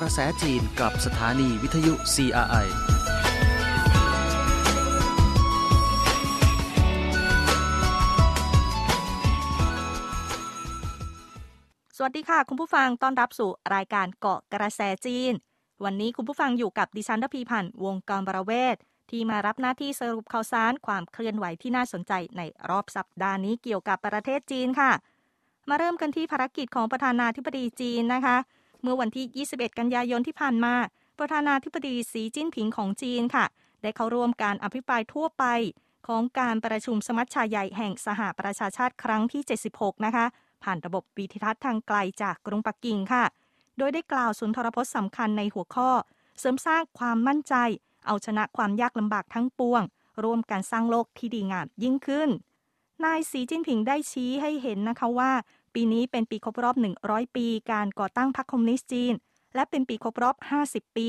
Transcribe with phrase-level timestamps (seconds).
[0.00, 2.66] กระแสจีนกับสถานีวิทยุ CRI
[11.96, 15.32] สวัสดีค่ะ คุณผู้ฟังต้อนรับสู่รายการเกาะกระแสจีน
[15.84, 18.76] วันนี้คุณผู้ฟังอยู่กับดิฉันทพีพันธ์วงกรบรเวศ
[19.10, 24.92] ที่มารับหน้าที่สรุปข่าวสารความเคลื่อนไหวที่น่าสนใจในรอบสัปดาห์นี้เกี่ยวกับประเทศจีนค่ะ
[25.68, 28.38] มาเริ่มกันที่ภารกิจของประธานาธิบดีจีนนะคะ
[28.82, 30.74] เมื่อวันที่ 21 กันยายนที่ผ่านมา
[31.18, 33.44] ประธานาธิบดีสีจิ้นผิงของจีนค่ะ
[33.82, 35.44] ได้เข้าร่วมการอภิปรายทั่วไป
[36.06, 40.26] ของการประชุมสมัชชาใหญ่แห่งสหประชาชาติครั้งที่ 76 นะคะ
[40.62, 43.24] ผ่านระบบวิทิทัศน์ทางไกลจากกรุงปักกิ่งค่ะ
[43.78, 45.90] โดยได้กล่าวสุนทรพจน์สำคัญในหัวข้อ
[46.38, 47.54] เสริมสร้างความมั่นใจ
[48.06, 49.82] เอาชนะความยากลำบากทั้งปวง
[50.24, 52.28] ร่วมกันสร้างโลกที่ดีงามยิ่งขึ้น
[53.04, 55.32] นายสีจิ้นผิงได้ชี้ให้เห็นนะคะว่า
[55.74, 56.76] ปีนี้เป็นปีครบรอบ
[57.06, 59.14] 100 ปี การก่อตั้งพรรคคอมมิวนิสต์จีน
[59.54, 61.08] และเป็นปีครบรอบ 50 ปี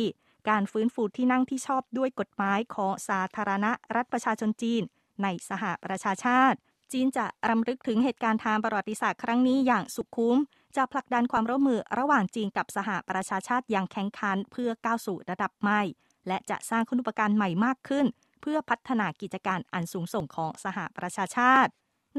[0.49, 4.81] การฟื้นฟูที่นั่งที่ชอบด้วยกฎหมายของสาธารณรัฐประชาชนจีน
[5.23, 6.57] ในสหประชาชาติ
[6.91, 10.37] จีนจะรำลึกถึงเหตุการณ์ทางประวัติศาสตร์ครั้งนี้อย่างสุขุม
[10.75, 15.81] จะผลักดันความร่วมมือระหว่างจีนกับสหประชาชาติอย่างแข็งขันเพื่อก้าวสู่ระดับใหม่
[16.27, 18.05] และจะสร้างคุณูปการใหม่มากขึ้น
[18.41, 21.71] เพื่อพัฒนากิจการอันสูงส่งของสหประชาชาติ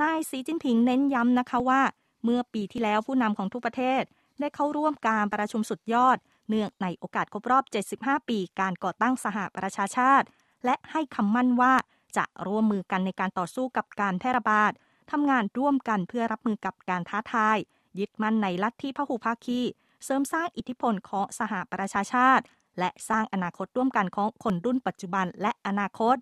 [0.02, 1.82] นายสีจิ้นผิงเน้นย้ำนะคะว่า
[2.24, 4.02] เมื่อปีที่แล้วผู้นำของทุกประเทศ
[4.40, 6.16] ได้เข้าร่วมการประชุมสุดยอด
[6.48, 7.64] เนื่องในโอกาสครบรอบ
[7.96, 10.26] 75 ปีการก่อตั้งสหประชาชาติ
[10.64, 11.74] และให้คำมั่นว่า
[12.16, 14.72] จะร่วมมือกันในการต่อสู้กับการแพร่ระบาด
[15.10, 17.56] ทำงานร่วมกันเพื่อรับมือกับการท้าทาย
[17.98, 19.60] ยึดมั่นในลัทธิพหุภาคี
[20.04, 22.44] เสริมสร้างอิทธิพลของสหประชาชาติ
[22.78, 26.16] และสร้างอนาคตร่วมกันของคนรุ่นปัจจุบันและอนาคต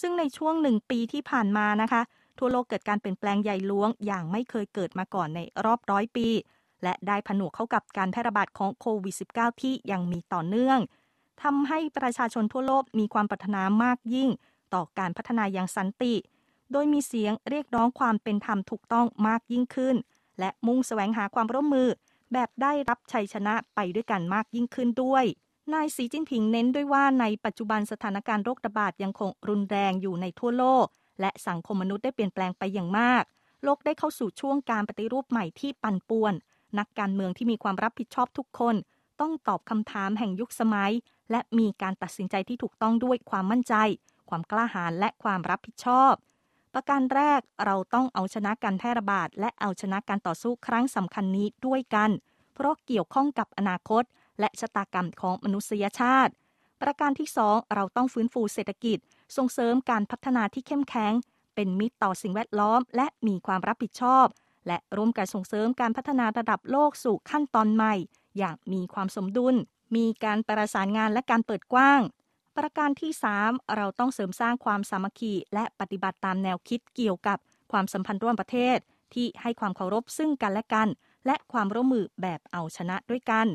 [0.00, 2.02] ซึ่งในช่วงหนึ่งปีที่ผ่านมานะคะ
[2.40, 6.28] ทั่วโลกเกิดการเปลี่ยนแปลงใหญ่หลวง อย่างไม่เคยเกิดมาก่อนในรอบร้อยปี
[6.82, 10.78] และได้ผนวกเข้ากับการแพร่ระบาดของโควิด -19 ที่ยังมีต่อเนื่อง
[11.42, 14.30] ทำให้ประชาชนทั่วโลกมีความปรารถนามากยิ่ง
[14.74, 16.14] ต่อการพัฒนาอย่างสันติ
[16.72, 19.96] โดยมีเสียงเรียกร้องความเป็นธรรมถูกต้องมากยิ่งขึ้น
[20.38, 21.88] และมุ่งแสวงหาความร่วมมือ
[22.32, 25.24] แบบได้รับชัยชนะไปด้วยกันมากยิ่งขึ้นด้วย
[25.74, 30.86] นายสีจิ้นผิงเน้นด้วยว่าในปัจจุบันสถานการณ์โรคระบาดยังคงรุนแรงอยู่ในทั่วโลก
[31.20, 33.22] และสังคมมนุษย์ได้เปลี่ยนแปลงไปอย่างมาก
[33.64, 36.34] โลกได้เข้าสู่ช่วงการปฏิรูปใหม่ที่ปั่นป่วน
[36.78, 38.74] นักการเมืองที่มีความรับผิดชอบทุกคน
[39.20, 40.92] ต้องตอบคำถามแห่งยุคสมัย
[41.30, 43.74] และมีการตัดสินใจที่ถูกต้องด้วยความมั่นใจ
[44.28, 46.12] ความกล้าหาญและความรับผิดชอบ
[46.74, 52.10] ประการแรกเราต้องเอาชนะการแพร่ระบาด และเอาชนะการต่อสู้ครั้งสำคัญนี้ด้วยกัน
[52.54, 54.02] เพราะเกี่ยวข้องกับอนาคต
[54.40, 56.32] และชะตากรรมของมนุษยชาติ
[56.82, 58.98] ประการที่สองเราต้องฟื้นฟูเศรษฐกิจ
[59.36, 61.12] ส่งเสริมการพัฒนาที่เข้มแข็ง
[61.54, 64.26] เป็นมิตรต่อสิ่งแวดล้อม และมีความรับผิดชอบ
[64.66, 67.94] และร่วมกันส่งเสริมการพัฒนาระดับโลกสู่ขั้นตอนใหม่
[68.38, 69.54] อย่างมีความสมดุล
[69.96, 72.00] มีการประสานงานและการเปิดกว้าง
[72.56, 77.38] ประการที่ 3 เราต้องเสริมสร้างความสามัคคี และปฏิบัติตามแนวคิดเกี่ยวกับ
[77.72, 78.78] ความสัมพันธ์ร่วมประเทศ
[79.14, 80.88] ที่ให้ความเคารพซึ่งกันและกัน
[81.26, 83.46] และความร่วมมือแบบเอาชนะด้วยกัน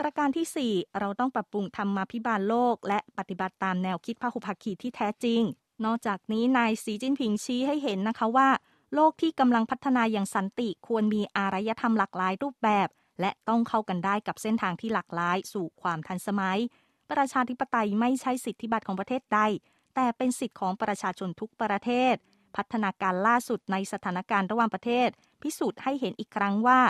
[0.00, 5.42] ประการที่ 4 เราต้องปรับปรุงธรรมาภิบาลโลก และปฏิบัติตามแนวคิดพหุภาคีที่แท้จริง
[5.84, 8.48] นอกจากนี้นายสีจิ้นผิงชี้ให้เห็นนะคะว่า
[8.94, 12.88] โลกที่กำลังพัฒนาอย่างสันติควรมีอารยธรรมหลากหลายรูปแบบ
[13.20, 16.58] และต้องเข้ากันได้กับเส้นทางที่หลากหลาย สู่ความทันสมัย
[17.10, 19.40] ประชาธิปไตยไม่ใช่สิทธิบัตรของประเทศใด
[19.94, 22.14] แต่เป็นสิทธิของประชาชนทุกประเทศ
[22.56, 25.08] พัฒนาการล่าสุดในสถานการณ์ระหว่างประเทศ
[25.42, 26.80] พิสูจน์ให้เห็นอีกครั้งว่า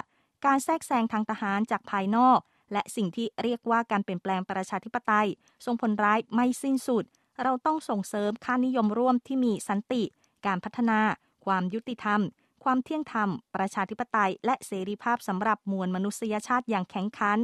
[0.47, 2.41] การแทรกแซงทางทหารจากภายนอก
[2.73, 5.29] และสิ่งที่เรียกว่าการเปลี่ยนแปลงประชาธิปไตย
[5.65, 7.05] ส่งผลร้ายไม่สิ้นสุด
[7.43, 10.03] เราต้องส่งเสริมค่านิยมร่วมที่มีสันติ
[10.47, 11.01] การพัฒนา
[11.45, 12.21] ความยุติธรรม
[12.65, 17.39] ความเที่ยงธรรม ประชาธิปไตย และเสรีภาพสำหรับมวลมนุษยชาติอย่างแข็งขัน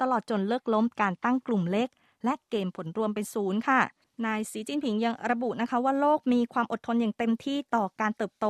[0.00, 1.88] ตลอดจนเลิกล้มการตั้งกลุ่มเล็ก
[2.24, 3.80] และเกมผลรวมเป็นศูนย์ค่ะ
[4.26, 8.46] นายสีจิ้นผิงยังระบุนะคะว่าโลกมีความอดทนอย่างเต็มที่ต่อการเติบโต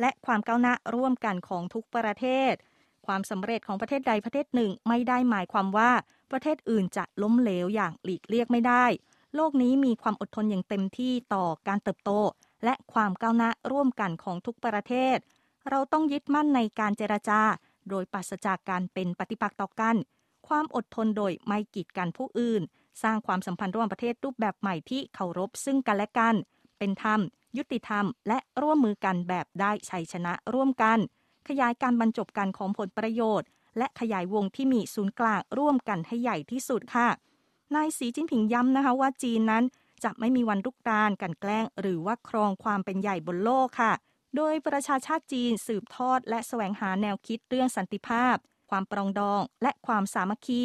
[0.00, 2.52] และความก้าวหน้าร่วมกันของทุกประเทศ
[3.10, 5.90] ความสำเร็จของประเทศใดประเทศหนึ่ง ไม่ได้หมายความว่า
[6.30, 8.84] ประเทศอื่นจะล้มเหลวอย่างหลีกเลี่ยงไม่ได้
[9.34, 12.10] โลกนี้มีความอดทนอย่างเต็มที่ต่อการเติบโต
[12.64, 15.16] และความก้าวหน้าร่วมกันของทุกประเทศ
[15.70, 17.40] เราต้องยึดมั่นในการเจรจา
[17.90, 19.96] โดยปราศจากการเป็นปฏิปักษ์ต่อกัน
[20.48, 22.62] ความอดทนโดยไม่กีดกันผู้อื่น
[23.02, 26.34] สร้างความสัมพันธ์ระหว่างประเทศรูปแบบใหม่ที่เคารพซึ่งกันและกัน
[26.78, 27.20] เป็นธรรม
[27.56, 30.98] ยุติธรรม และร่วมมือกันแบบได้ชัยชนะร่วมกัน
[31.48, 33.48] ขยายการบรรจบกันของผลประโยชน์
[33.78, 37.08] และขยายวงที่มีศูนย์กลางร่วมกันให้ใหญ่ที่สุดค่ะ
[37.74, 39.64] นายสีจิ้นผิงย้ำนะคะว่าจีนนั้น
[40.04, 43.92] จะไม่มีวันลุกรานกันแกล้ง หรือว่าครองความเป็นใหญ่บนโลกค่ะ
[44.36, 48.36] โดยประชาชาติจีนสืบทอด และแสวงหาแนวคิดเรื่องสันติภาพ
[48.70, 50.62] ความปรองดอง และความสามัคคี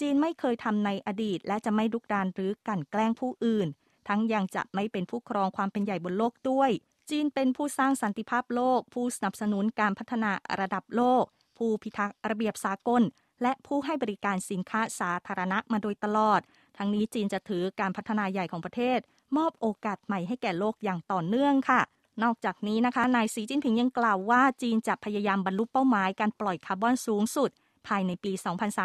[0.00, 3.68] จีนไม่เคยทำในอดีต และจะไม่ลุกดานหรือกันแกล้งผู้อื่น
[4.08, 6.70] ทั้งยังจะไม่เป็นผู้ครองความเป็นใหญ่บนโลกด้วย
[7.10, 10.30] จีนเป็นผู้สร้างสันติภาพโลก ผู้สนับสนุนการพัฒนา
[10.60, 11.24] ระดับโลก
[11.58, 13.02] ผู้พิทักษ์ระเบียบสากล
[13.42, 16.40] และผู้ให้บริการสินค้าสาธารณะมาโดยตลอด
[16.76, 18.98] ทั้งนี้จีนจะถือการพัฒนาใหญ่ของประเทศ
[19.36, 21.80] มอบโอกาสใหม่ให้แก่โลกอย่างต่อเนื่องค่ะ
[22.22, 27.50] นอกจากนี้นะคะ นายสีจิ้นผิงยังกล่าวว่า จีนจะพยายามบรรลุเป้าหมายการปล่อยคาร์บอนสูงสุด
[27.86, 28.32] ภายในปี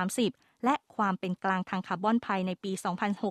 [0.06, 2.72] 2030 และความเป็นกลางทางคาร์บอนภายในปี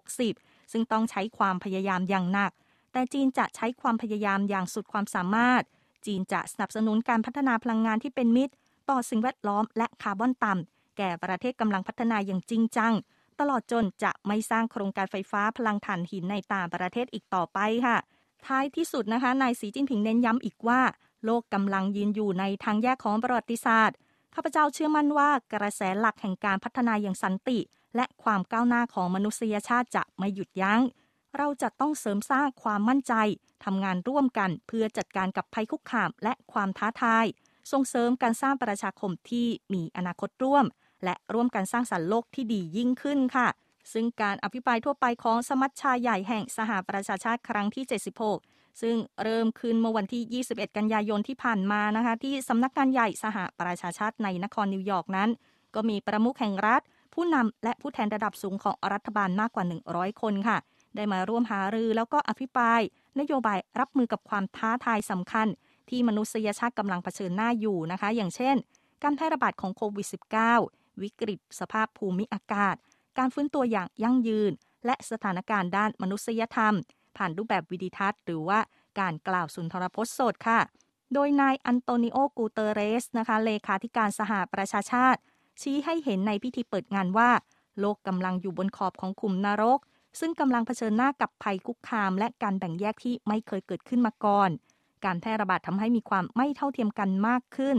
[0.07, 2.53] 2060 ซึ่งต้องใช้ความพยายามอย่างหนัก
[2.93, 5.63] แต่จีนจะใช้ความพยายามอย่างสุดความสามารถ
[6.07, 8.55] จีนจะสนับสนุนการพัฒนาพลังงานที่เป็นมิตร
[8.91, 12.93] ต่อสิ่งแวดล้อมและคาร์บอนต่ำแก่ประเทศกำลังพัฒนาอย่างจริงจัง
[13.41, 17.97] ตลอดจนจะไม่สร้างโครงการไฟฟ้าพลังถ่านหินในต่างประเทศอีกต่อไปค่ะ
[18.47, 20.81] ท้ายที่สุดนะคะนายสีจิ้นผิงเน้นย้ำอีกว่า
[21.25, 23.97] โลกกำลังยืนอยู่ในทางแยกของประวัติศาสตร์
[24.35, 27.59] ข้าพเจ้าเชื่อมั่นว่ากระแสหลักแห่งการพัฒนาอย่างสันติ
[27.97, 30.81] และความก้าวหน้าของมนุษยชาติจะไม่หยุดยัง้ง
[31.37, 33.15] เราจะต้องเสริมสร้างความมั่นใจ
[33.65, 37.27] ทำงานร่วมกันเพื่อจัดการกับภัยคุกคามและความท้าทาย
[37.73, 40.65] ส่งเสริมการสร้างประชาคมที่มีอนาคตร่วม
[41.05, 43.49] และร่วมกันสร้างสรรค์โลกที่ดียิ่งขึ้นค่ะ
[43.93, 47.85] ซึ่งการอภิปรายทั่วไปของสมัชชาใหญ่แห่งสหประชาชาติครั้งที่
[48.33, 55.29] 76 ซึ่งเริ่มขึ้นเมื่อวันที่ 21 กันยายนที่ผ่านมานะคะ ที่สำนักงานใหญ่สหประชาชาติในนครนิวยอร์กนั้น
[55.75, 56.83] ก็มีประมุขแห่งรัฐ
[57.15, 60.59] ผู้นำและผู้แทนระดับสูงของรัฐบาลมากกว่า 100 คนค่ะ
[60.97, 62.81] ได้มาร่วมหารือแล้วก็อภิปราย
[63.21, 65.47] นโยบายรับมือกับความท้าทายสำคัญ
[65.89, 68.57] ที่มนุษยชาติกำลังเผชิญหน้าอยู่นะคะ อย่างเช่น
[69.03, 70.07] การแพร่ระบาดของโควิด
[70.55, 72.77] -19 วิกฤตสภาพภูมิอากาศ
[73.19, 74.53] การฟื้นตัวอย่างยั่งยืน
[74.87, 76.75] และสถานการณ์ด้านมนุษยธรรม
[77.17, 78.61] ผ่านรูปแบบวิดีทัศน์ หรือว่า
[79.01, 80.61] การกล่าวสุนทรพจน์สดค่ะ
[81.15, 85.21] โดยนายอันโตนิโอ กูเตเรสนะคะเลขาธิการสหประชาชาติ
[85.61, 87.31] ชี้ให้เห็นในพิธีเปิดงานว่า
[87.81, 89.79] โลกกำลังอยู่บนขอบของขุมนรก
[90.19, 94.51] ซึ่งกำลังเผชิญหน้ากับภัยคุกคาม และการแบ่งแยกที่ไม่เคยเกิดขึ้นมาก่อน
[95.05, 97.77] การแพร่ระบาดทำให้มีความไม่เท่าเทียมกันมากขึ้น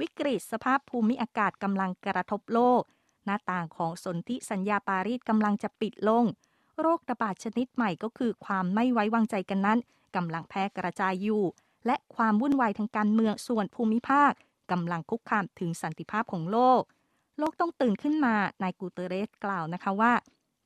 [0.00, 2.82] วิกฤตสภาพภูมิอากาศกำลังกระทบโลก
[3.24, 6.24] หน้าต่างของสนธิสัญญาปารีสกำลังจะปิดลง
[6.80, 9.78] โรคระบาดชนิดใหม่ก็คือความไม่ไว้วางใจกันนั้น
[10.16, 11.42] กำลังแพร่กระจายอยู่
[11.86, 14.32] และความวุ่นวายทางการเมืองส่วนภูมิภาค
[14.70, 16.82] กำลังคุกคามถึงสันติภาพของโลก
[17.38, 20.12] โลกต้องตื่นขึ้นมานายกูเตเรสกล่าวนะคะว่า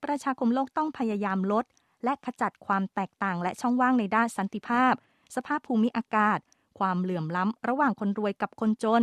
[0.05, 1.65] ประชาคมโลกต้องพยายามลด
[2.05, 4.95] และขจัดความแตกต่างและช่องว่างในด้านสันติภาพ
[5.35, 6.39] สภาพภูมิอากาศ
[6.79, 9.03] ความเหลื่อมล้ำ ระหว่างคนรวยกับคนจน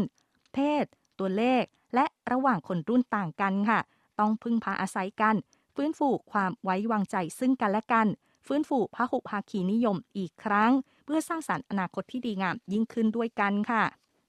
[0.54, 0.86] เพศ
[1.20, 1.64] ตัวเลข
[1.96, 3.80] และระหว่างคนรุ่นต่างกันค่ะ
[4.20, 5.36] ต้องพึ่งพาอาศัยกัน
[5.76, 8.08] ฟื้นฟูความไว้วางใจซึ่งกันและกัน
[8.48, 10.72] ฟื้นฟูพหุภาคีนิยมอีกครั้ง
[11.06, 13.84] เพื่อสร้างสารรค์อนาคตที่ดีงามยิ่งขึ้นด้วยกันค่ะ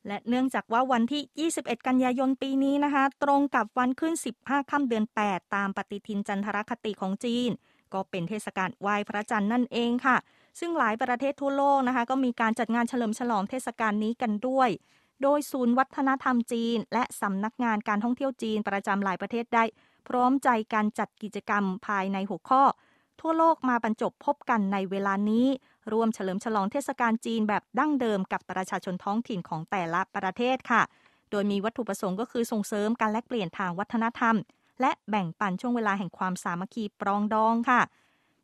[0.06, 7.50] และเนื่องจากว่าวันที่ 21 กันยายนปีนี้นะคะ ตรงกับวันขึ้น 15 ค่ำเดือน 8 ตามปฏิทินจันทรคติของจีน
[7.92, 10.16] ก็เป็นเทศกาลไหว้พระจันทร์นั่นเองค่ะ
[10.58, 14.68] ซึ่งหลายประเทศทั่วโลกนะคะ ก็มีการจัดงานเฉลิมฉลองเทศกาลนี้กันด้วย
[15.22, 19.64] โดยศูนย์วัฒนธรรมจีน และสำนักงานการท่องเที่ยวจีนประจำหลายประเทศได้
[20.08, 22.62] พร้อมใจการจัดกิจกรรมภายในหัวข้อ
[23.20, 25.46] ทั่วโลกมาบรรจบพบกันในเวลานี้
[25.92, 30.82] ร่วมเฉลิมฉลองเทศกาลจีนแบบดั้งเดิมกับประชาชนท้องถิ่นของแต่ละประเทศค่ะ
[31.30, 34.36] โดยมีวัตถุประสงค์ก็คือส่งเสริมการแลกเปลี่ยนทางวัฒนธรรม
[34.80, 37.80] และแบ่งปันช่วงเวลาแห่งความสามัคคีปรองดองค่ะ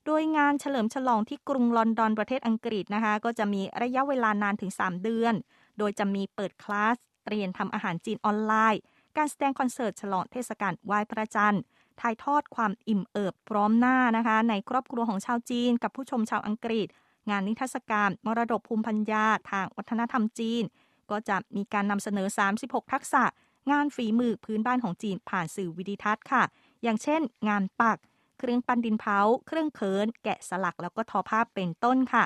[0.06, 5.34] โดยงานเฉลิมฉลองที่กรุงลอนดอนประเทศอังกฤษนะคะ ก็จะมีระยะเวลานานถึง 3 เดือน
[5.78, 6.96] โดยจะมีเปิดคลาส
[7.28, 8.80] เรียนทำอาหารจีนออนไลน์
[9.16, 11.62] การแสดงคอนเสิร์ตฉลองเทศกาลไหว้พระจันทร์
[12.00, 16.86] ถ่ายทอดความอิ่มเอิบพร้อมหน้านะคะ ในครอบครัวของชาวจีนกับผู้ชมชาวอังกฤษ
[17.30, 20.62] งานนิทรรศการมรดกภูมิปัญญาทางวัฒนธรรมจีน
[21.10, 22.28] ก็จะมีการนำเสนอ
[22.60, 23.22] 36 ทักษะ
[23.70, 26.42] งานฝีมือพื้นบ้านของจีนผ่านสื่อวิดีทัศน์ค่ะ
[26.82, 27.98] อย่างเช่น งานปัก
[28.38, 32.24] เครื่องปั้นดินเผา เครื่องเขิน แกะสลักแล้วก็ทอภาเป็นต้นค่ะ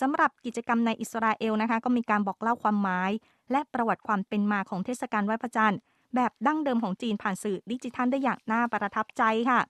[0.00, 3.10] สำหรับกิจกรรมในอิสราเอลนะคะ ก็มีการบอกเล่าความหมาย
[3.50, 5.78] และประวัติความเป็นมาของเทศกาลไหว้พระจันทร์
[6.14, 9.60] แบบดั้งเดิมของจีนผ่านสื่อดิจิทัลได้อย่างน่าประทับใจค่ะ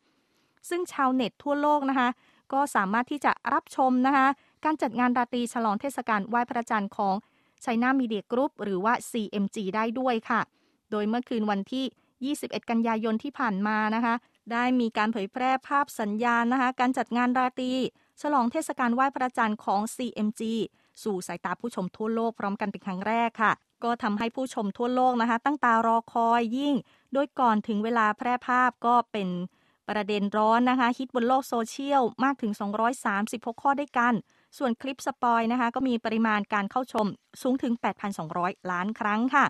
[0.69, 2.09] ซึ่งชาวเน็ตทั่วโลกนะคะ
[2.53, 4.27] ก็สามารถที่จะรับชมนะคะ
[4.65, 7.15] การจัดงานราตรีฉลองเทศกาลไหว้พระจันทร์ของ
[7.65, 10.41] China Media Group หรือว่า CMG ได้ด้วยค่ะ
[10.91, 14.15] โดยเมื่อคืนวันที่ 21 กันยายนที่ผ่านมานะคะ
[14.53, 17.73] ได้มีการเผยแพร่ภาพสัญญาณนะคะ การจัดงานราตรี
[18.23, 20.43] ฉลองเทศกาลไหว้พระจันทร์ของ CMG
[21.03, 23.53] สู่สายตาผู้ชมทั่วโลกพร้อมกันเป็นครั้งแรกค่ะ
[23.85, 26.75] ก็ทำให้ผู้ชมทั่วโลกนะคะ ตั้งตารอคอยยิ่ง
[27.13, 29.29] โดยก่อนถึงเวลาแพร่ภาพก็เป็น
[29.89, 32.53] ประเด็นร้อนนะคะ ฮิตบนโลกโซเชียลมากถึง
[33.07, 34.13] 236 ข้อด้วยกัน
[34.59, 37.07] ส่วนคลิปสปอยนะคะ ก็มีปริมาณการเข้าชม
[37.43, 37.73] สูงถึง
[38.23, 39.47] 8,200 ล้านครั้งค่ะ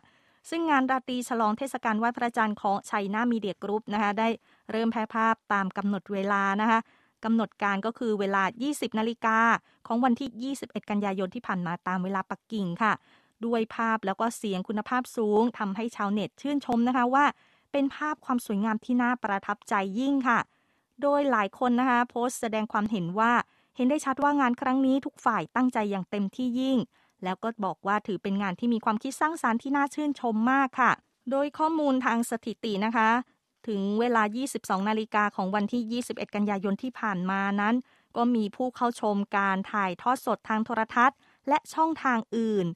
[0.50, 4.28] ซึ่งงานราตรีฉลองเทศกาลไหว้พระจันทร์ของชัยนามีเดียกรุ๊ปนะคะ ได้
[4.70, 6.80] เริ่มแพร่ภาพตามกำหนดเวลานะคะ
[7.24, 9.38] กำหนดการก็คือเวลา 20 นาฬิกา
[9.86, 12.92] ของวันที่ 21 กันยายนที่ผ่านมาตามเวลาปักกิ่งค่ะ
[13.44, 17.24] ด้วยภาพแล้วก็เสียงคุณภาพสูงทำให้ชาวเน็ตชื่นชมนะคะว่า
[17.72, 20.38] เป็นภาพความสวยงามที่น่าประทับใจยิ่งค่ะ
[21.02, 23.32] โดยหลายคนนะคะโพสต์แสดงความเห็นว่า
[23.76, 26.78] เห็นได้ชัดว่างานครั้งนี้ทุกฝ่ายตั้งใจอย่างเต็มที่ยิ่ง
[27.24, 30.92] แล้วก็บอกว่าถือเป็นงานที่มีความคิดสร้างสารรค์ที่น่าชื่นชมมากค่ะ
[31.30, 33.10] โดยข้อมูลทางสถิตินะคะ
[33.66, 34.22] ถึงเวลา
[34.56, 37.74] 22 นาฬิกาของวันที่ 21 กันยายนที่ผ่านมานั้น
[38.16, 41.16] ก็มีผู้เข้าชมการถ่ายทอดสดทางโทรทัศน์
[41.48, 42.66] และช่องทางอื่น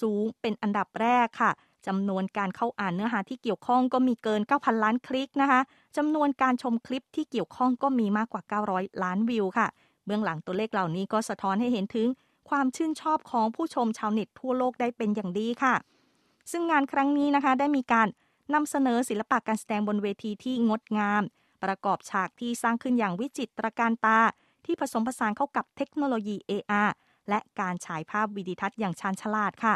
[0.00, 1.52] สูงเป็นอันดับแรกค่ะ
[1.86, 5.60] จำนวนการเข้าอ่านเนื้อหาที่เกี่ยวข้องก็มีเกิน 9,000 ล้านคลิกนะคะ
[5.96, 9.68] จำนวนการชมคลิปที่เกี่ยวข้องก็มีมากกว่า 900 ล้านวิวค่ะ
[10.08, 12.08] เบื้องหลังตัวเลขเหล่านี้ก็สะท้อนให้เห็นถึง
[12.48, 15.74] ความชื่นชอบของผู้ชมชาวเน็ตทั่วโลกได้เป็นอย่างดีค่ะ
[16.50, 18.08] ซึ่งงานครั้งนี้นะคะได้มีการ
[18.54, 21.22] นำเสนอศิลปะการแสดงบนเวทีที่งดงาม
[21.64, 24.20] ประกอบฉากที่สร้างขึ้นอย่างวิจิตรการตา
[24.64, 26.90] ที่ผสมผสานเข้ากับเทคโนโลยี AR
[27.28, 29.74] และการฉายภาพวีดิทัศน์อย่างชาญฉลาดค่ะ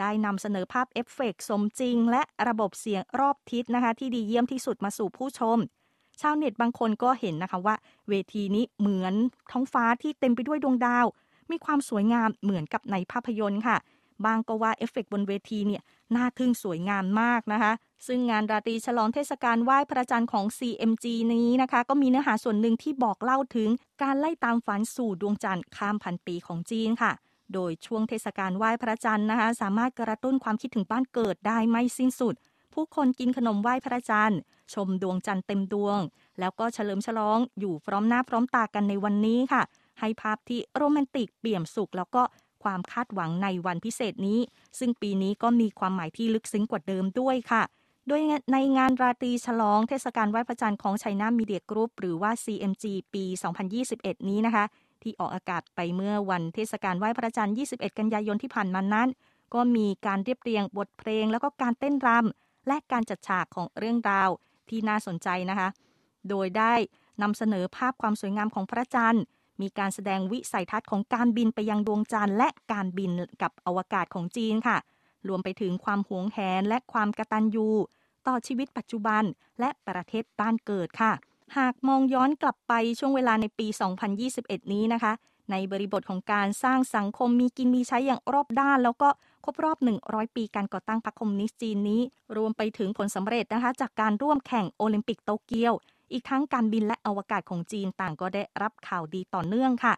[0.00, 5.58] ได้นำเสนอภาพเอฟเฟกต์สมจริง และระบบเสียงรอบทิศนะคะ ที่ดีเยี่ยมที่สุดมาสู่ผู้ชม
[6.22, 7.74] ชาวเน็ตบางคนก็เห็นนะคะว่า
[8.08, 9.14] เวทีนี้เหมือน
[9.52, 11.06] ท้องฟ้าที่เต็มไปด้วยดวงดาว
[11.50, 13.76] มีความสวยงามเหมือนกับในภาพยนตร์ค่ะ
[14.24, 15.82] บางก็ว่าเอฟเฟกบนเวทีเนี่ย
[16.16, 17.72] น่าทึ่งสวยงามมากนะคะ
[18.06, 23.68] ซึ่งงานราตรีฉลองเทศกาลไหว้พระจันทร์ของ CMG นี้นะคะ ก็มีเนื้อหาส่วนหนึ่งที่บอกเล่าถึง
[24.02, 27.12] การไล่ตามฝันสู่ดวงจันทร์ข้ามพันปีของจีนค่ะ
[27.54, 32.34] โดยช่วงเทศกาลไหว้พระจันทร์นะคะ สามารถกระตุ้นความคิดถึงบ้านเกิดได้ไม่สิ้นสุด
[32.74, 34.38] ผู้คนกินขนมไหว้พระจันทร์
[34.74, 35.98] ชมดวงจันทร์เต็มดวง
[36.40, 39.62] แล้วก็เฉลิมฉลองอยู่พร้อมหน้าพร้อมตากันในวันนี้ค่ะ
[40.00, 42.22] ให้ภาพที่โรแมนติกเปี่ยมสุข แล้วก็
[42.62, 44.40] ความคาดหวังในวันพิเศษนี้
[44.78, 47.62] ซึ่งปีนี้ก็มีความหมายที่ลึกซึ้งกว่าเดิมด้วยค่ะ
[48.08, 48.20] โดย
[48.52, 53.24] ในงานราตรีฉลองเทศกาลไหว้พระจันทร์ของไชน่ามีเดียกรุ๊ปหรือว่า CMG ปี
[53.76, 54.64] 2021 นี้นะคะ
[55.02, 59.08] ที่ออกอากาศไปเมื่อวันเทศกาลไหว้พระจันทร์ 21 กันยายนที่ผ่านมานั้น
[59.54, 64.30] ก็มีการเรียบเรียงบทเพลงแล้วก็การเต้นรำและการจัดฉากของเรื่องราว
[64.70, 65.68] ที่น่าสนใจนะคะ
[66.28, 66.74] โดยได้
[67.22, 69.22] นำเสนอภาพความสวยงามของพระจันทร์
[69.60, 73.10] มีการแสดงวิสัยทัศน์ของการบินไปยังดวงจันทร์และการบิน
[73.42, 74.78] กับอวกาศของจีนค่ะ
[75.28, 77.68] รวมไปถึงความหวงแหนและความกระตัญญู
[78.26, 79.22] ต่อชีวิตปัจจุบัน
[79.60, 81.12] และประเทศบ้านเกิดค่ะ
[81.58, 83.66] หากมองย้อนกลับไปช่วงเวลาในปี
[84.20, 85.12] 2021 นี้นะคะ
[85.50, 89.08] ในบริบทของการสร้างสังคมมีกินมีใช้อย่างรอบด้าน แล้วก็
[89.44, 92.00] ครบรอบ 100 ปีการก่อตั้งพรรคคอมมิวนิสต์จีนนี้
[92.36, 95.72] รวมไปถึงผลสำเร็จนะคะ จากการร่วมแข่งโอลิมปิกโตเกียว
[96.12, 99.94] อีกทั้งการบินและอวกาศของจีนต่างก็ได้รับข่าวดีต่อเนื่องค่ะ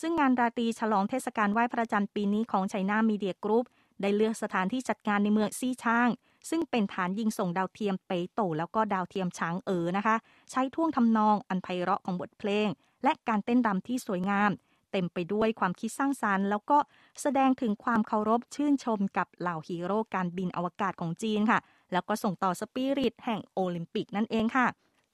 [0.00, 3.66] ซึ่งงานราตรีฉลองเทศกาลไหว้พระจันทร์ปีนี้ของ China Media Group
[4.00, 6.08] ได้เลือกสถานที่จัดงานในเมืองซีชาง
[6.50, 10.16] ซึ่งเป็นฐานยิงส่งดาวเทียมเป่ยโต่วแล้วก็ดาวเทียมฉางเอ๋อนะคะ
[10.50, 12.68] ใช้ท่วงทำนองอันไพเราะของบทเพลง
[13.04, 14.50] และการเต้นรำที่สวยงาม
[14.92, 16.78] เต็มไปด้วยความคิดสร้างสรรค์ แล้วก็
[17.22, 21.58] แสดงถึงความเคารพชื่นชมกับเหล่าฮีโร่การบินอวกาศของจีนค่ะ
[21.92, 24.66] แล้วก็ส่งต่อสปิริตแห่งโอลิมปิกนั่นเองค่ะ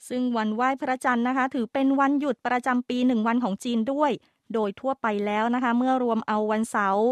[0.09, 4.11] ซึ่งวันไหว้พระจันทร์นะคะ ถือเป็นวันหยุดประจำปีหนึ่งวันของจีนด้วย
[4.55, 7.07] โดยทั่วไปแล้วนะคะ เมื่อรวมเอาวันเสาร์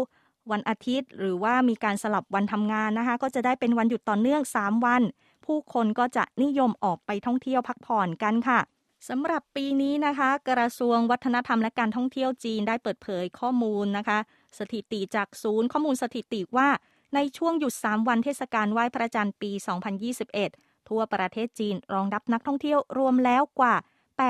[0.51, 5.01] วันอาทิตย์ หรือว่ามีการสลับวันทำงานนะคะ ก็จะได้เป็นวันหยุดต่อเนื่อง 3 วัน
[5.45, 8.59] ผู้คนก็จะนิยมออกไปท่องเที่ยวพักผ่อนกันค่ะ
[9.09, 14.19] สำหรับปีนี้นะคะ กระทรวงวัฒนธรรมและการท่องเที่ยวจีนได้เปิดเผยข้อมูลนะคะ
[14.59, 16.69] สถิติจากศูนย์ข้อมูลสถิติว่า
[17.15, 19.51] ในช่วงหยุด 3 วันเทศกาลไหว้พระจันทร์ปี
[20.19, 23.75] 2021 ทั่วประเทศจีนรองรับนักท่องเที่ยวรวมแล้วกว่า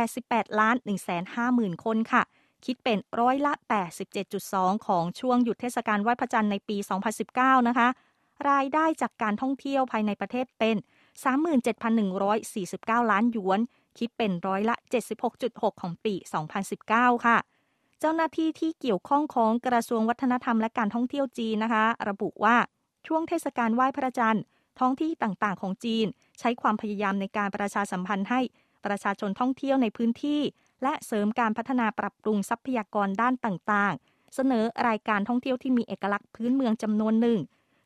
[0.01, 2.23] 88 ล้าน 1 5 0 0 0 0 คนค่ะ
[2.65, 3.53] คิดเป็นร้อยละ
[4.19, 6.77] 87.2 ของช่วงหยุดเทศกาลไหว้พระจันทร์ในปี
[7.21, 7.87] 2019 นะคะ
[8.49, 10.75] รายได้จากการท่องเที่ยวภายในประเทศเป็น
[11.73, 13.59] 37,149 ล้านหยวน
[13.99, 14.75] คิดเป็นร้อยละ
[15.29, 16.13] 76.6 ของปี
[16.69, 17.37] 2019 ค่ะ
[17.99, 22.57] เจ้าหน้าที่ที่เกี่ยวข้องของกระทรวงวัฒนธรรมและการท่องเที่ยวจีนนะคะ ระบุว่า
[23.07, 24.43] ช่วงเทศกาลไหว้พระจันทร์
[24.79, 26.05] ท้องที่ต่างๆ ของจีน
[26.39, 28.41] ใช้ความพยายามในการประชาสัมพันธ์ให้
[28.85, 30.41] ประชาชนท่องเที่ยวในพื้นที่
[30.83, 37.39] และเสริมการพัฒนาปรับปรุงทรัพยากรด้านต่างๆ เสนอรายการท่องเที่ยวที่มีเอกลักษณ์พื้นเมืองจำนวนหนึ่ง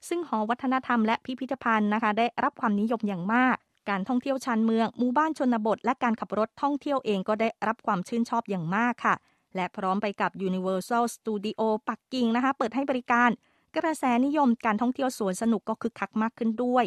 [0.08, 3.58] ซึ่งหอวัฒนธรรมและพิพิธภัณฑ์นะคะ ได้รับความนิยมอย่างมาก
[3.90, 9.16] การท่องเที่ยวชานเมืองหมู่บ้านชนบท และการขับรถท่องเที่ยวเองก็ได้รับความชื่นชอบอย่างมากค่ะ
[9.56, 13.30] และพร้อมไปกับ Universal Studio ปักกิ่งนะคะ เปิดให้บริการ
[13.78, 16.86] กระแสนิยมการท่องเที่ยวสวนสนุกก็คึกคักมากขึ้นด้วย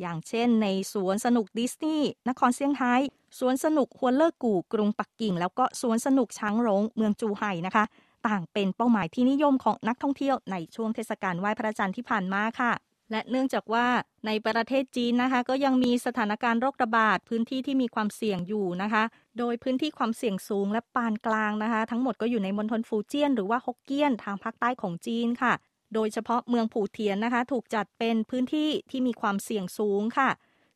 [0.00, 2.94] อย่างเช่น ในสวนสนุกดิสนีย์นครเซี่ยงไฮ้
[3.38, 7.84] สวนสนุกฮัวเลอร์กู่กรุงปักกิ่ง แล้วก็สวนสนุกช้างหลงเมืองจูไห่นะคะ
[8.26, 12.72] ต่างเป็นเป้าหมายที่นิยมของนักท่องเที่ยวในช่วงเทศกาลไหว้พระจันทร์ที่ผ่านมาค่ะ
[13.10, 13.86] และเนื่องจากว่า
[14.26, 19.02] ในประเทศจีนนะคะ ก็ยังมีสถานการณ์โรคระบาดพื้นที่ที่มีความเสี่ยงอยู่นะคะ
[19.38, 25.52] โดยพื้นที่ความเสี่ยงสูงและปานกลางนะคะ ทั้งหมดก็อยู่ในมณฑลฟูเจียน หรือว่าฮกเกี้ยนทางภาคใต้ของจีนค่ะ
[25.94, 30.30] โดยเฉพาะเมืองผู่เทียนนะคะ ถูกจัดเป็นพื้นที่ที่มีความเสี่ยงสูงค่ะ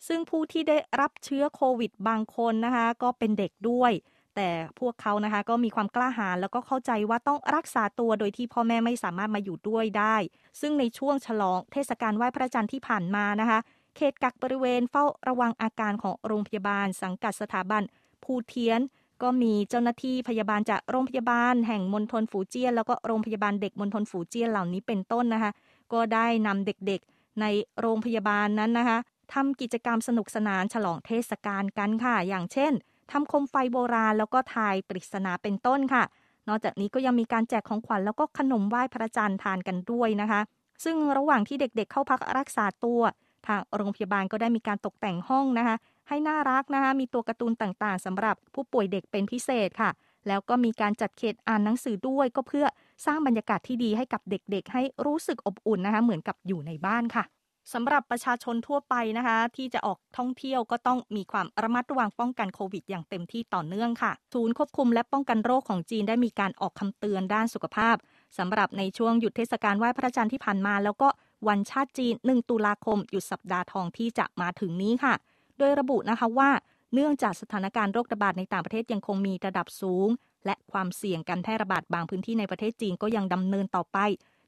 [0.06, 3.92] ซึ่งผู้ที่ได้รับเชื้อโควิดบางคนนะคะ ก็เป็นเด็กด้วย
[4.36, 4.50] แต่
[4.80, 10.16] พวกเขานะคะก็มีความกล้าหาญแล้วก็เข้าใจว่าต้องรักษาตัวโดยที่พ่อแม่ไม่สามารถมาอยู่ด้วยได้
[10.60, 13.58] ซึ่งในช่วงฉลองเทศกาลไหว้พระจันทร์ที่ผ่านมานะคะ
[13.96, 17.82] เขตกักบริเวณเฝ้าระวังอาการของโรงพยาบาล สังกัดสถาบัน
[18.24, 18.80] ภูเทียน
[19.22, 25.52] ก็มีเจ้าหน้าที่พยาบาลจากโรงพยาบาล แห่งมณฑลฝูเจี้ยน แล้วก็โรงพยาบาลเด็กมณฑลฝูเจี้ยนเหล่านี้เป็นต้นนะคะ
[25.92, 27.44] ก็ได้นำเด็กๆใน
[27.80, 28.98] โรงพยาบาลนั้นนะคะ
[29.34, 32.72] ทำกิจกรรมสนุกสนานฉลองเทศกาลกันค่ะ อย่างเช่น
[33.12, 36.04] ทำโคมไฟโบราณ แล้วก็ทายปริศนาเป็นต้นค่ะ
[36.48, 40.40] นอกจากนี้ก็ยังมีการแจกของขวัญแล้วก็ขนมไหว้พระจันทร์ทานกันด้วยนะคะ
[40.84, 43.00] ซึ่งระหว่างที่เด็กๆเข้าพักรักษาตัว
[43.46, 45.76] ทางโรงพยาบาลก็ได้มีการตกแต่งห้องนะคะ
[46.08, 49.90] ให้น่ารักนะคะ มีตัวการ์ตูนต่างๆสำหรับผู้ป่วยเด็กเป็นพิเศษค่ะ
[50.28, 52.66] แล้วก็มีการจัดเขตอ่านหนังสือด้วยก็เพื่อ
[53.06, 57.24] สร้างบรรยากาศที่ดีให้กับเด็กๆ ให้รู้สึกอบอุ่นนะคะ เหมือนกับอยู่ในบ้านค่ะ
[57.72, 67.96] สำหรับประชาชนทั่วไปนะคะ ที่จะออกท่องเที่ยวก็ต้องมีความระมัดระวังป้องกันโควิด อย่างเต็มที่ต่อเนื่องค่ะ ศูนย์ควบคุมและป้องกันโรคของจีนได้มีการออกคำเตือนด้านสุขภาพ
[68.38, 71.08] สำหรับในช่วงหยุดเทศกาลไหว้พระจันทร์ที่ผ่านมา แล้วก็
[71.48, 75.14] วันชาติจีน 1 ตุลาคม หยุดสัปดาห์ทองที่จะมาถึงนี้ค่ะ
[75.58, 76.50] โดยระบุนะคะว่า
[76.94, 80.08] เนื่องจากสถานการณ์โรคระบาดในต่างประเทศยังคงมีระดับสูง
[80.46, 83.98] และความเสี่ยงการแพร่ระบาดบางพื้นที่ในประเทศจีนก็ยังดำเนินต่อไป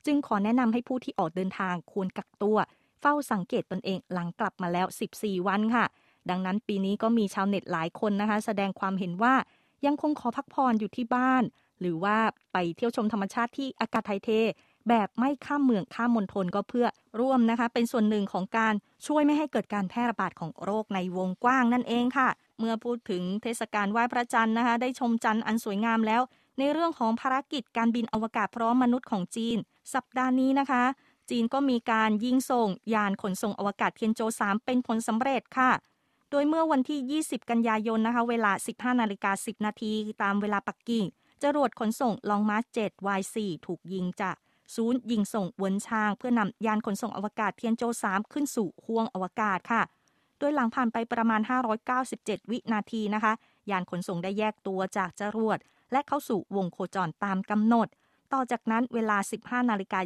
[0.06, 2.56] จึงขอแนะนำให้ผู้ที่ออกเดินทางควรกักตัว
[3.00, 4.87] เฝ้าสังเกตตนเองหลังกลับมาแล้ว
[5.17, 5.85] 14 วันค่ะ
[6.31, 9.35] ดังนั้นปีนี้ก็มีชาวเน็ตหลายคนนะคะ แสดงความเห็นว่า
[9.87, 11.43] ยังคงขอพักผ่อนอยู่ที่บ้าน
[11.81, 12.17] หรือว่า
[12.53, 14.31] ไปเที่ยวชมธรรมชาติที่อากาศไทยเท
[14.88, 16.87] แบบไม่ข้ามเมืองข้ามมณฑลก็เพื่อ
[17.20, 18.75] ร่วมนะคะ เป็นส่วนหนึ่งของการ
[19.07, 26.23] ช่วยไม่ให้เกิดการแพร่ระบาดของโรคในวงกว้างนั่นเองค่ะ เมื่อพูดถึงเทศกาลไหว้พระจันทร์นะคะ ได้ชมจันทร์อันสวยงามแล้ว
[26.59, 29.57] ในเรื่องของภารกิจการบินอวกาศพร้อมมนุษย์ของจีน
[29.94, 30.83] สัปดาห์นี้นะคะ
[31.31, 35.73] จีนก็มีการยิงส่งยานขนส่งอวกาศเทียนโจ 3 เป็นผลสำเร็จค่ะ
[36.31, 41.05] โดยเมื่อวันที่ 20 กันยายนนะคะ เวลา 15 นาฬิกา 10 นาทีตามเวลาปักกิ่ง
[41.43, 43.37] จรวดขนส่งลองมาร์ช7 Y4
[43.67, 44.37] ถูกยิงจาก
[44.75, 49.83] ศูนย์ยิงส่งเวินชาง เพื่อนำยานขนส่งอวกาศเทียนโจ 3 ขึ้นสู่ห้วงอวกาศค่ะ
[50.39, 51.41] โดยหลังผ่านไปประมาณ
[51.97, 53.33] 597 วินาทีนะคะ
[53.71, 55.59] ยานขนส่งได้แยกตัวจากจรวด
[55.93, 57.89] และเข้าสู่วงโคจรตามกำหนด
[58.33, 60.01] ต่อจากนั้นเวลา 15นาฬิกา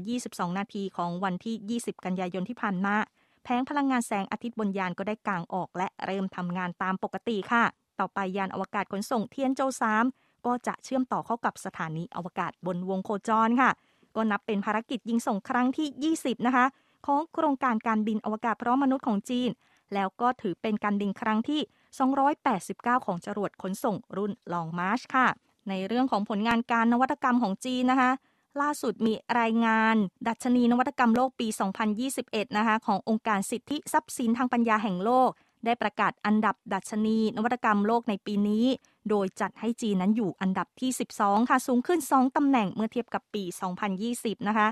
[0.51, 2.97] 22 นาทีของวันที่ 20 กันยายนที่ผ่านมา
[3.45, 7.65] แผงพลังงานแสงอาทิตย์บนยานก็ได้กางออกและเริ่มทำงานตามปกติค่ะ
[8.01, 9.61] ต่อไปยานอวกาศขนส่งเทียนโจ
[10.05, 13.71] 3ก็จะเชื่อมต่อเข้ากับสถานีอวกาศบนวงโคจรค่ะ
[14.17, 16.67] ก็นับเป็นภารกิจยิงส่งครั้งที่ 20 นะคะ
[17.07, 19.51] ของโครงการการบินอวกาศพร้อมมนุษย์ของจีน
[19.95, 21.61] แล้วก็ถือเป็นการบินครั้งที่
[22.39, 25.29] 289 ของจรวดขนส่งรุ่นลองมาร์ชค่ะ
[25.71, 28.11] ในเรื่องของผลงานการนวัตกรรมของจีนนะคะ
[28.61, 29.95] ล่าสุดมีรายงาน
[30.29, 31.49] ดัชนีนวัตกรรมโลกปี
[32.03, 35.31] 2021 นะคะขององค์การสิทธิทรัพย์สินทางปัญญาแห่งโลก
[35.65, 38.67] ได้ประกาศอันดับดัชนีนวัตกรรมโลกในปีนี้
[39.11, 43.45] โดยจัดให้จีนนั้นอยู่อันดับที่ 12 ค่ะ สูงขึ้น 2 ตำแหน่งเมื่อเทียบกับปี
[43.97, 44.67] 2020 นะคะ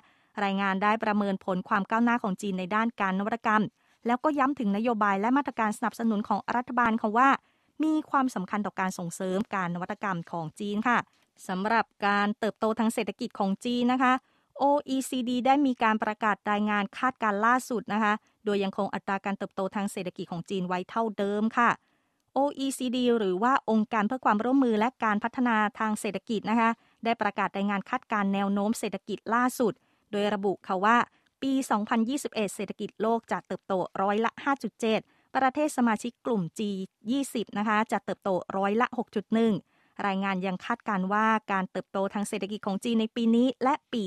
[0.44, 3.62] รายงานได้ประเมินผลความก้าวหน้าของจีนในด้านการนวัตกรรม
[4.06, 7.28] แล้วก็ย้ำถึงนโยบายและมาตรการสนับสนุนของรัฐบาลค่ะว่า
[7.84, 10.98] มีความสำคัญต่อการส่งเสริมการนวัตกรรมของจีนค่ะ
[11.48, 14.12] สำหรับการเติบโตทางเศรษฐกิจของจีนนะคะ
[14.62, 18.12] OECD ได้มีการประกาศรายงานคาดการล่าสุดนะคะ
[18.44, 21.70] โดยยังคงอัตราการเติบโตทางเศรษฐกิจของจีนไว้เท่าเดิมค่ะ
[22.36, 26.70] OECD หรือว่าองค์การเพื่อความร่วมมือและการพัฒนาทางเศรษฐกิจนะคะ
[27.04, 29.72] ได้ประกาศรายงานคาดการแนวโน้มเศรษฐกิจล่าสุด
[30.10, 30.96] โดยระบุค่ะว่า
[31.42, 31.52] ปี
[32.04, 34.30] 2021 เศรษฐกิจโลกจะเติบโตร้อยละ
[34.78, 38.86] 5.7 ประเทศสมาชิกกลุ่ม G20 นะคะจะเติบโตร้อยละ
[39.46, 44.02] 6.1 รายงานยังคาดการว่าการเติบโตทางเศรษฐกิจของจีนในปีนี้ และปี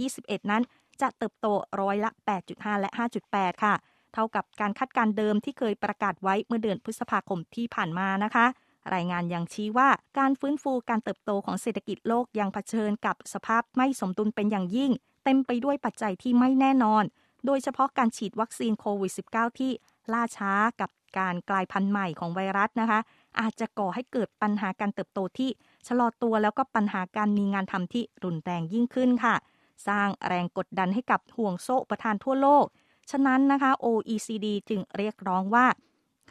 [0.00, 0.62] 2021 นั้น
[1.00, 1.46] จะเติบโต
[1.80, 2.10] ร้อยละ
[2.46, 2.90] 8.5 และ
[3.26, 3.74] 5.8 ค่ะ
[4.14, 8.46] เท่ากับการคาดการเดิมที่เคยประกาศไว้เมื่อเดือนพฤษภาคมที่ผ่านมานะคะ
[8.94, 14.90] รายงานยังชี้ว่าการฟื้นฟูการเติบโตของเศรษฐกิจโลกยังเผชิญกับสภาพไม่สมดุลเป็นอย่างยิ่ง
[15.24, 17.04] เต็มไปด้วยปัจจัยที่ไม่แน่นอน
[17.44, 19.72] โดยเฉพาะการฉีดวัคซีนโควิด -19 ที่
[20.12, 23.00] ล่าช้ากับการกลายพันธุ์ใหม่ของไวรัสนะคะ
[23.40, 25.50] อาจจะก่อให้เกิดปัญหาการเติบโตที่
[25.86, 29.34] ชะลอตัวแล้วก็ปัญหาการมีงานทำที่รุนแรงยิ่งขึ้นค่ะ
[29.88, 32.64] สร้างแรงกดดันให้กับห่วงโซ่ประทานทั่วโลก
[33.10, 35.66] ฉะนั้นนะคะ OECD จึงเรียกร้องว่า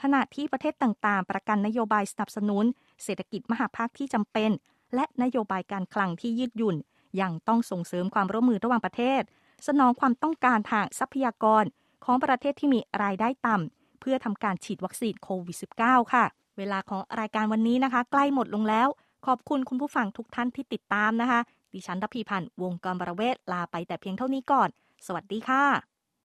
[0.01, 2.65] ขณะที่ประเทศต่างๆ ประกันนโยบายสนับสนุน
[3.03, 4.51] เศรษฐกิจมหาภาคที่จำเป็น
[4.95, 6.75] และนโยบายการคลังที่ยืดหยุ่น
[7.21, 9.21] ยังต้องส่งเสริมความร่วมมือระหว่างประเทศ
[9.67, 11.63] สนองความต้องการทางทรัพยากร
[12.05, 16.25] ของประเทศที่มีรายได้ต่ำเพื่อทำการฉีดวัคซีนโควิด -19 ค่ะ
[16.57, 18.87] เวลาของรายการวันนี้นะคะ ใกล้หมดลงแล้ว
[19.25, 21.39] ขอบคุณคุณผู้ฟังทุกท่านที่ติดตามนะคะ
[21.73, 24.69] ดิฉันรพีพันธ์วงกรบรเวศลาไปแต่เพียงเท่านี้ก่อน
[25.05, 25.94] สวัสดีค่ะ